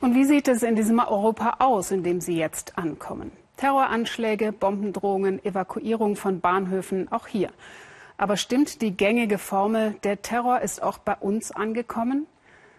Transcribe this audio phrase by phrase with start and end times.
[0.00, 3.32] Und wie sieht es in diesem Europa aus, in dem Sie jetzt ankommen?
[3.58, 7.50] Terroranschläge, Bombendrohungen, Evakuierung von Bahnhöfen, auch hier.
[8.16, 12.26] Aber stimmt die gängige Formel, der Terror ist auch bei uns angekommen?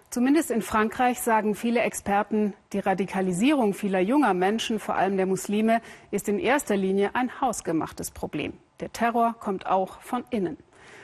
[0.09, 5.81] Zumindest in Frankreich sagen viele Experten, die Radikalisierung vieler junger Menschen, vor allem der Muslime,
[6.09, 8.53] ist in erster Linie ein hausgemachtes Problem.
[8.79, 10.57] Der Terror kommt auch von innen.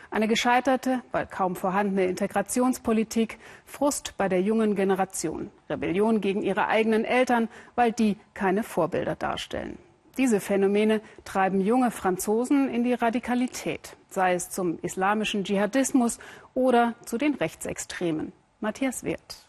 [0.10, 7.04] Eine gescheiterte, weil kaum vorhandene Integrationspolitik, Frust bei der jungen Generation, Rebellion gegen ihre eigenen
[7.04, 9.78] Eltern, weil die keine Vorbilder darstellen.
[10.18, 16.18] Diese Phänomene treiben junge Franzosen in die Radikalität, sei es zum islamischen Dschihadismus
[16.56, 18.32] oder zu den Rechtsextremen.
[18.60, 19.46] Matthias Wirth.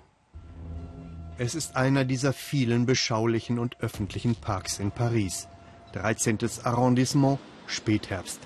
[1.38, 5.48] Es ist einer dieser vielen beschaulichen und öffentlichen Parks in Paris.
[5.92, 6.38] 13.
[6.64, 8.40] Arrondissement, Spätherbst.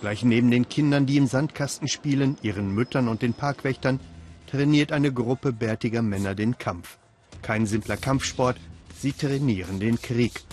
[0.00, 4.00] Gleich neben den Kindern, die im Sandkasten spielen, ihren Müttern und den Parkwächtern,
[4.46, 6.98] trainiert eine Gruppe bärtiger Männer den Kampf.
[7.42, 8.56] Kein simpler Kampfsport,
[8.96, 10.44] sie trainieren den Krieg.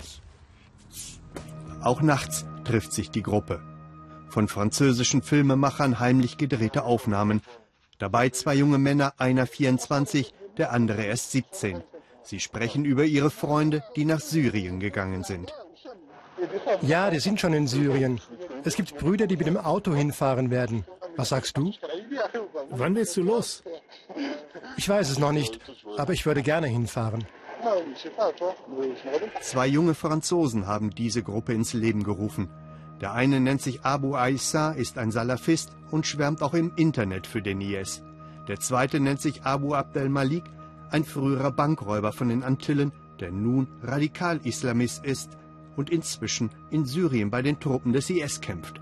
[1.82, 3.60] Auch nachts trifft sich die Gruppe.
[4.28, 7.42] Von französischen Filmemachern heimlich gedrehte Aufnahmen.
[7.98, 11.82] Dabei zwei junge Männer, einer 24, der andere erst 17.
[12.22, 15.52] Sie sprechen über ihre Freunde, die nach Syrien gegangen sind.
[16.82, 18.20] Ja, die sind schon in Syrien.
[18.64, 20.84] Es gibt Brüder, die mit dem Auto hinfahren werden.
[21.16, 21.72] Was sagst du?
[22.70, 23.62] Wann willst du los?
[24.76, 25.60] Ich weiß es noch nicht,
[25.96, 27.24] aber ich würde gerne hinfahren.
[29.40, 32.50] Zwei junge Franzosen haben diese Gruppe ins Leben gerufen.
[33.00, 37.42] Der eine nennt sich Abu Aissa, ist ein Salafist und schwärmt auch im Internet für
[37.42, 38.02] den IS.
[38.48, 40.44] Der zweite nennt sich Abu Abdel Malik,
[40.90, 45.30] ein früherer Bankräuber von den Antillen, der nun Radikal-Islamist ist
[45.76, 48.80] und inzwischen in Syrien bei den Truppen des IS kämpft.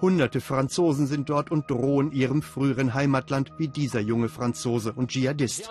[0.00, 5.68] Hunderte Franzosen sind dort und drohen ihrem früheren Heimatland wie dieser junge Franzose und Dschihadist.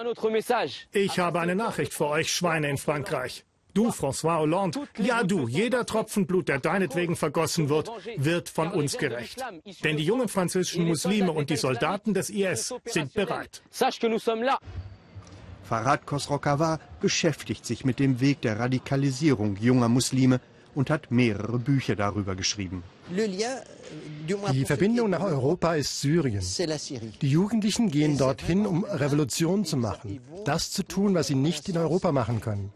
[0.92, 3.46] Ich habe eine Nachricht für euch, Schweine in Frankreich.
[3.74, 8.98] Du, François Hollande, ja du, jeder Tropfen Blut, der deinetwegen vergossen wird, wird von uns
[8.98, 9.40] gerecht.
[9.84, 13.62] Denn die jungen französischen Muslime und die Soldaten des IS sind bereit.
[15.64, 20.42] Farad Khosrow beschäftigt sich mit dem Weg der Radikalisierung junger Muslime
[20.78, 22.84] und hat mehrere Bücher darüber geschrieben.
[24.52, 26.44] Die Verbindung nach Europa ist Syrien.
[27.22, 30.20] Die Jugendlichen gehen dorthin, um Revolution zu machen.
[30.46, 32.72] Das zu tun, was sie nicht in Europa machen können.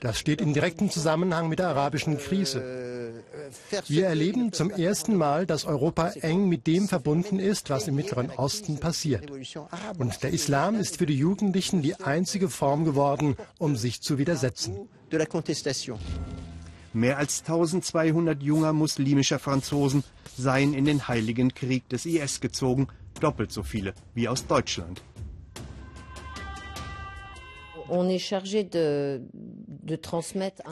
[0.00, 3.22] Das steht in direktem Zusammenhang mit der arabischen Krise.
[3.86, 8.30] Wir erleben zum ersten Mal, dass Europa eng mit dem verbunden ist, was im Mittleren
[8.30, 9.30] Osten passiert.
[9.98, 14.88] Und der Islam ist für die Jugendlichen die einzige Form geworden, um sich zu widersetzen.
[16.92, 20.04] Mehr als 1200 junger muslimischer Franzosen
[20.36, 22.88] seien in den Heiligen Krieg des IS gezogen,
[23.20, 25.02] doppelt so viele wie aus Deutschland.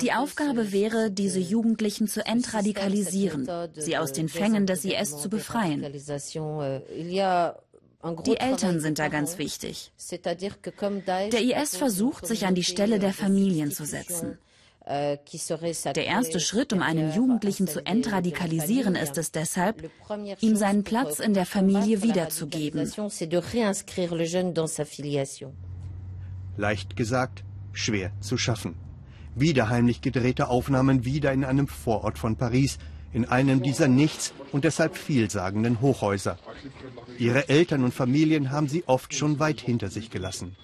[0.01, 5.87] Die Aufgabe wäre, diese Jugendlichen zu entradikalisieren, sie aus den Fängen des IS zu befreien.
[8.25, 9.93] Die Eltern sind da ganz wichtig.
[10.11, 14.39] Der IS versucht, sich an die Stelle der Familien zu setzen.
[14.89, 19.91] Der erste Schritt, um einen Jugendlichen zu entradikalisieren, ist es deshalb,
[20.41, 22.89] ihm seinen Platz in der Familie wiederzugeben.
[26.57, 28.77] Leicht gesagt, schwer zu schaffen.
[29.35, 32.79] Wieder heimlich gedrehte Aufnahmen wieder in einem Vorort von Paris,
[33.13, 36.39] in einem dieser nichts und deshalb vielsagenden Hochhäuser.
[37.19, 40.57] Ihre Eltern und Familien haben sie oft schon weit hinter sich gelassen.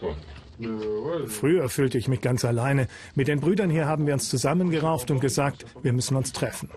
[1.27, 2.87] Früher fühlte ich mich ganz alleine.
[3.15, 6.69] Mit den Brüdern hier haben wir uns zusammengerauft und gesagt, wir müssen uns treffen.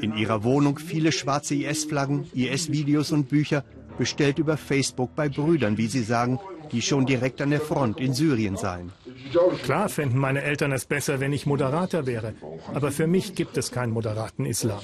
[0.00, 3.64] In ihrer Wohnung viele schwarze IS-Flaggen, IS-Videos und Bücher,
[3.98, 6.38] bestellt über Facebook bei Brüdern, wie sie sagen,
[6.72, 8.92] die schon direkt an der Front in Syrien seien.
[9.62, 12.34] Klar fänden meine Eltern es besser, wenn ich Moderater wäre.
[12.74, 14.80] Aber für mich gibt es keinen moderaten Islam.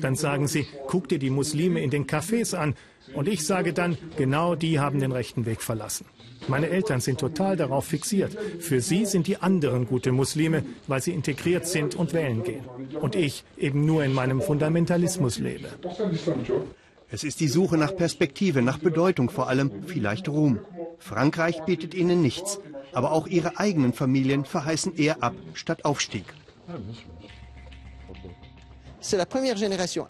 [0.00, 2.74] Dann sagen sie, guck dir die Muslime in den Cafés an.
[3.14, 6.06] Und ich sage dann, genau die haben den rechten Weg verlassen.
[6.46, 8.36] Meine Eltern sind total darauf fixiert.
[8.60, 12.64] Für sie sind die anderen gute Muslime, weil sie integriert sind und wählen gehen.
[13.00, 15.68] Und ich eben nur in meinem Fundamentalismus lebe.
[17.10, 20.60] Es ist die Suche nach Perspektive, nach Bedeutung vor allem, vielleicht Ruhm.
[20.98, 22.60] Frankreich bietet ihnen nichts,
[22.92, 26.24] aber auch ihre eigenen Familien verheißen eher ab statt Aufstieg.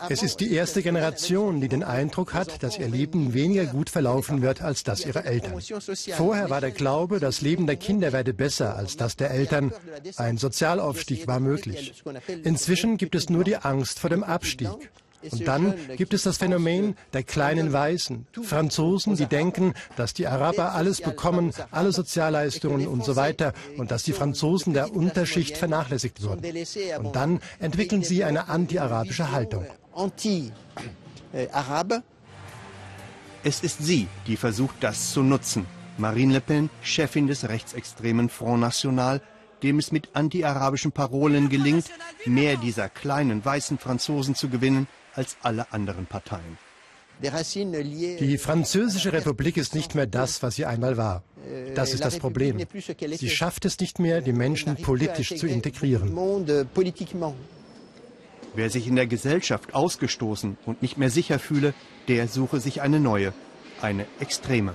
[0.09, 4.41] Es ist die erste Generation, die den Eindruck hat, dass ihr Leben weniger gut verlaufen
[4.41, 5.61] wird als das ihrer Eltern.
[6.17, 9.73] Vorher war der Glaube, das Leben der Kinder werde besser als das der Eltern.
[10.17, 12.03] Ein Sozialaufstieg war möglich.
[12.45, 14.71] Inzwischen gibt es nur die Angst vor dem Abstieg.
[15.23, 20.75] Und dann gibt es das Phänomen der kleinen Weißen, Franzosen, die denken, dass die Araber
[20.75, 26.45] alles bekommen, alle Sozialleistungen und so weiter und dass die Franzosen der Unterschicht vernachlässigt wurden.
[26.99, 29.67] Und dann entwickeln sie eine anti-arabische Haltung.
[33.45, 35.67] Es ist sie, die versucht, das zu nutzen.
[35.97, 39.21] Marine Le Pen, Chefin des rechtsextremen Front National,
[39.63, 41.87] dem es mit anti-arabischen Parolen gelingt,
[42.25, 44.87] mehr dieser kleinen weißen Franzosen zu gewinnen
[45.19, 46.57] als alle anderen Parteien.
[47.21, 51.25] Die Französische Republik ist nicht mehr das, was sie einmal war.
[51.75, 52.65] Das ist das Problem.
[53.17, 56.17] Sie schafft es nicht mehr, die Menschen politisch zu integrieren.
[58.55, 61.75] Wer sich in der Gesellschaft ausgestoßen und nicht mehr sicher fühle,
[62.07, 63.33] der suche sich eine neue,
[63.83, 64.75] eine extreme.